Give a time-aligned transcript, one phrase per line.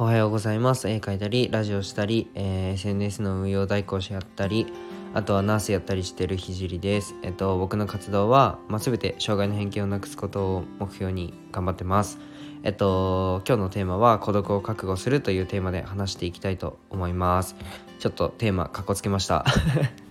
[0.00, 0.88] おはようございます。
[0.88, 4.68] 絵描いたり、ラジオしたり、えー SNS の運用代行者やったり、
[5.12, 7.16] あとはナースやったりしてるひじりです。
[7.24, 12.20] えっと、僕の活動は、まあ、全て障害の偏見をなくすことを目標に頑張ってます。
[12.62, 17.56] えっと、今日のテーマは孤独を覚悟するというテーマで話していきたいと思います。
[17.98, 19.44] ちょっとテーマかっこつけました。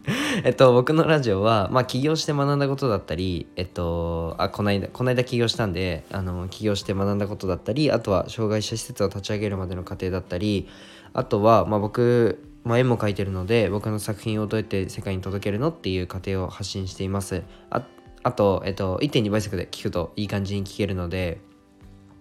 [0.46, 10.70] えっと、僕のラジオは、まあ、起業して学んだことだったり、えっと、あ、こないだ、こないだ起業したんで、あの、起業して学んだことだったり、あとは、障害者施設を立ち上げるまでの過程だったり、
[11.11, 17.44] あとは、まあ、僕、まあ、絵も描いてるので、僕の作品をどうやって世界に届けるのっていう過程を発信しています。
[17.69, 17.86] あ
[18.24, 21.39] あと、えっと、1.2倍速で聞くといい感じに聞けるので、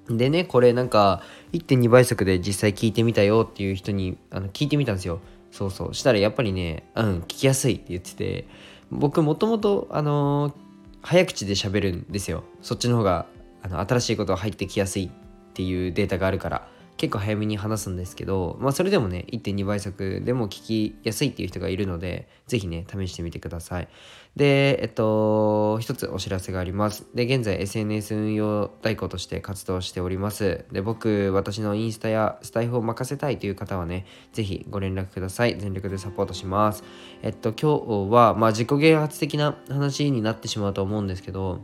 [0.08, 5.20] でね、これなんか、1.2倍速で実際聞いてみたよっていう人にあの聞いてみたんですよ。
[5.56, 5.94] そうそう。
[5.94, 8.46] したらやっぱりね、うん、聞きやすいって言ってて、
[8.90, 10.66] 僕もともと、あのー
[11.06, 12.42] 早口で喋るんですよ。
[12.62, 13.26] そっちの方が、
[13.62, 23.88] あの、新しいことが入ってきやすいっていうデータがあるから、結構早めに話すんですけど、まあそれでもね、1.2倍速でも聞きやすいっていう人がいるので、ぜひね、試してみてください。
[24.36, 27.06] で、えっと、一つお知らせがあります。
[27.14, 30.66] で、現在 SNS 運用代行として活動しております。
[30.72, 35.58] で、僕、私のインスタやスタイフを任せたいという方はね、ぜひご連絡ください。
[35.58, 36.84] 全力でサポートします。
[37.22, 41.62] えっと、今日は、まあ自己啓発的な話になってしまうと思うんですけど、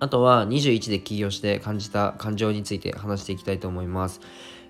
[0.00, 4.20] あとは21で起業して感じた感情について話していきたいと思います。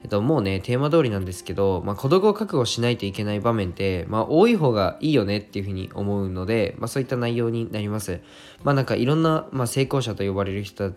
[0.02, 8.20] えっと、もうね、テーマ通りなんですけど、まあ、孤独を覚悟しないといけない場面って、まあ、多い方がいいよねっていうふうに思うので、まあ、そういった内容になります。
[8.62, 10.92] まあ、なんかいろんな、まあ、成功者と呼ばれる人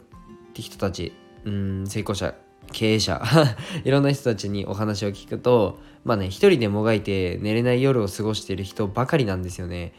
[0.53, 1.13] 人たち、
[1.45, 2.35] うん、成功者、
[2.71, 3.21] 経営者、
[3.83, 9.93] いろんな人たちにお話を聞くと、まあね、一人でもがいて寝れない夜を過ごしている人ばかりなんですよね。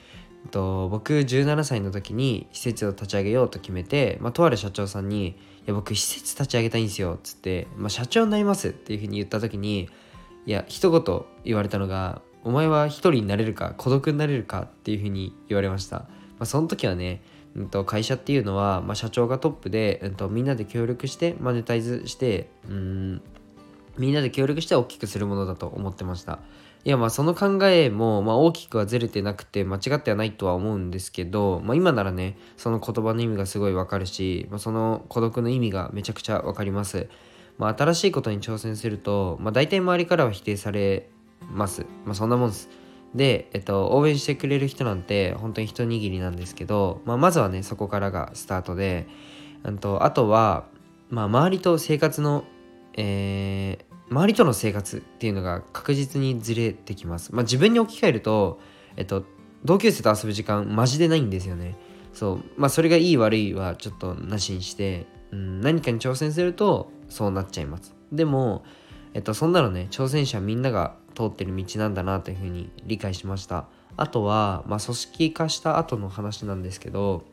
[0.50, 5.28] と僕17歳の時に施設を立ち上げようと決めて、まあ、とある社長さんに
[5.62, 9.88] 「いや僕施設立ち上げたいんですよ」っつって、まあ、社長になりますっていうふうに言った時に
[10.44, 16.06] いや一言言われたのが「お前は一人になれるか孤独になれるか」っていうふうに言われました、ま
[16.40, 17.22] あ、その時はね
[17.54, 23.22] うんと会社っていうのは、まあ、社長がトップで、うん、とみんなで協力してマネタイズしてうん
[23.98, 26.38] みんなで協力して大きくするものだと思ってました。
[26.84, 37.08] いやまあその考えも、まあ、大きくはずれてなくて間違ってはないとは思うんですけど、まあ、今ならねその言葉の意味がすごいわかるし、まあ、その孤独の意味がめちゃくちゃわかります、
[37.56, 41.08] まあ、新しいことに挑戦すると、まあ、大体周りからは否定され
[41.52, 42.68] ます、まあ、そんなもんです。
[43.14, 49.06] で、えっと、応援してくれる人なんて本当に一握りなんですけど、まあ、まずはねそこからがスタートで
[49.64, 50.64] うんとあとは、
[51.10, 52.44] まあ、周りと生活の、
[52.96, 57.34] えー周りとの生活っていうのが確実にずれてきます。
[57.34, 58.60] まあ、自分に置き換えると、
[58.96, 59.24] えっと、
[59.64, 61.76] 同級生と遊ぶ時間マジでないんですよね。
[62.12, 62.44] そう。
[62.56, 67.94] まあ、それがいい悪いはちょっとなしにして、うん、何かに挑戦するとそうなっちゃいます。
[68.12, 68.64] でも、
[69.14, 73.66] えっと、そんなのね、挑戦者みんなが通ってる道なんだなというふうに理解しました。
[73.96, 77.24] あとは、まあ、組織化した後の話なんですけど、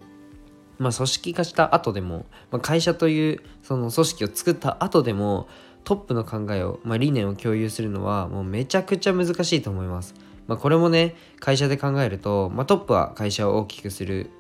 [0.79, 5.47] まあ、組織化した後でも、まあ、会社というその組織を作った後でも
[5.83, 10.15] トップの考えを、まあ、理念を共有するのはもうめちゃくちゃ難しいと思います。
[10.47, 14.31] まあ、これもね会社で考えると、まあ、トップは会社を大きくする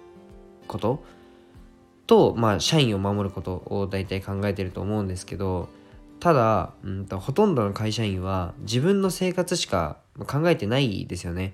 [0.67, 1.03] こと
[2.07, 5.69] と、まあ、社員を守ることを大体考えてると思うんですけど
[6.19, 11.53] ただ、うんと、ほとんどの会社員は自分の生活しか考えてないですよね。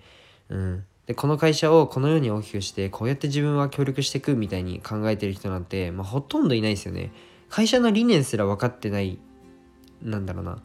[0.49, 7.11] うん、でこの会社をこのように大きくしてこうやって自分は協力していくみたいに考えてる人なんて、まあ、ほとんどいないですよね。
[7.49, 9.19] 会社の理念すら分かってない
[10.01, 10.57] なんだろうな、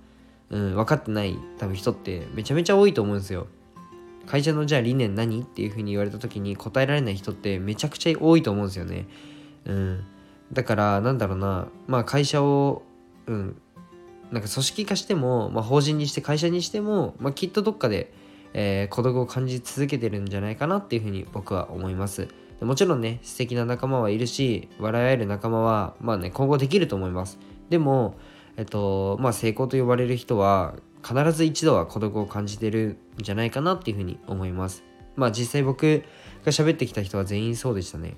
[0.50, 3.46] うん、分かってない多分人ってめちゃめちゃ多いと思うんですよ。
[4.26, 9.08] 会社のじゃあ理念何っていうふうに言われた時に答えられない人ってめちゃくちゃ多いと思うんですよね。
[9.66, 10.04] うん、
[10.52, 12.82] だからなんだろうなまあ会社を、
[13.26, 13.60] うん、
[14.30, 18.12] なんか組織化しても、まあ、法人にして会社にしても、まあ、きっとどっかで、
[18.52, 22.28] えー孤独を感じ続けてるんじゃないかなっていうふうに僕は思います。
[22.60, 27.38] もちろんね素敵な仲間はいるし笑い合える仲間はまあね今後できると思います。
[27.70, 28.16] でも
[28.56, 34.84] えっとまあ成功と呼ばれる人は必ず一度は孤独を感じてるんじゃないかなっていうふうに思います。
[35.16, 36.02] まあ実際僕
[36.44, 38.16] が喋ってきた人は全員そうでしたね。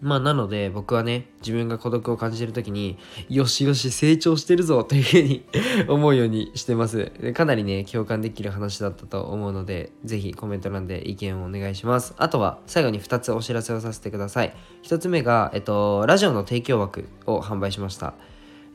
[0.00, 2.98] まあなので僕はね自分が孤独を感じてる時に
[3.28, 5.44] よしよし成長してるぞというふうに
[5.88, 7.10] 思うようにしてます。
[7.34, 12.14] かなりね共感できる話だったと思うのでぜひコメント欄で意見をお願いします。
[12.18, 14.54] あとは最後に2つお知らせをさせてください。
[14.84, 18.14] 1つ目がえっとラジオの提供枠を販売しました。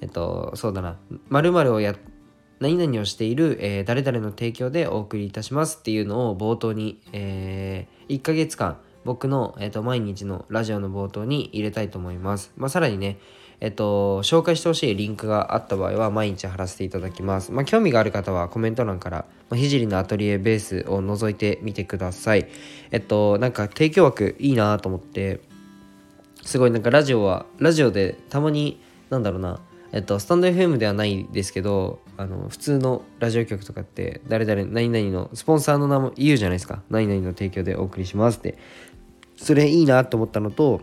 [0.01, 0.97] えっとそうだな。
[1.29, 1.95] 〇〇をや
[2.59, 12.51] 何々をしている、えー誰々の提供でお送りいたしますっていうのを冒頭に、え1ヶ月間僕の、えっと、毎日のラジオの冒頭に入れたいと思います。
[12.57, 13.17] まあ、さらにね、
[13.59, 17.51] えっと、紹介してほしいリンクがあった場合は毎日貼らせていただきます。
[17.51, 22.47] まあ、興味がある方はコメント欄から、まあ、ひじりのアトリエベースを覗いてみてください。
[22.91, 25.39] えっと、なんか提供枠いいなと思って、
[26.43, 29.61] すごいなんかラジオは、ラジオでたまに、なんだろうな、
[29.93, 36.83] えっと、スタンド FM ではないですけど、あの、普通のラジオ局とかって、誰々、何々の、スポンサーの名も言うじゃないですか。
[36.89, 38.57] 何々の提供でお送りしますって。
[39.37, 40.81] それいいなと思ったのと、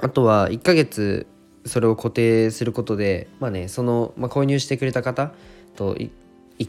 [0.00, 1.26] あとは1ヶ月
[1.64, 5.32] それを固定することで、まあね、その、まあ、購入してくれた方
[5.76, 6.10] と1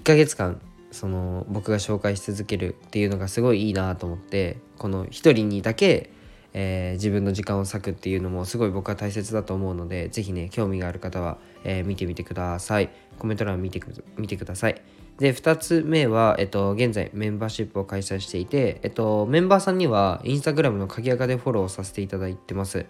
[0.03, 0.61] ヶ月間
[0.91, 6.11] その僕が紹介し続けるっていうのがすごいいいなと思ってこの1人にだけ
[6.53, 12.89] えー、自分の時間を割くっていうのもすごい僕は大切だと思うので是非ね興味がある方は、えー、見てみてください。
[13.17, 13.81] コメント欄見て
[14.17, 14.81] 見てください。
[15.19, 22.85] で2つ目は、えっと、現在メンバーシップを開催していて、えっと、メンバーさんにはインスタグラムの鍵垢でフォローさせていただいてます。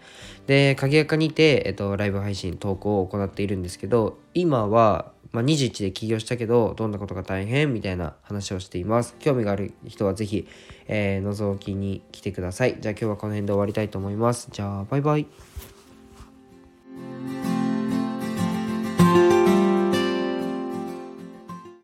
[0.45, 9.15] で鍵垢にて、えっと、ライブ配信投稿を行っているんですけど今はまあ、21で起業したけどどんなことが大変みたいな話をしています。
[9.19, 10.47] 興味がある人はぜひ、
[10.87, 12.77] えー、覗きに来てください。
[12.79, 14.49] じゃあ今日はこの辺で終わりたいと思います。
[14.51, 15.27] じゃあバイバイ。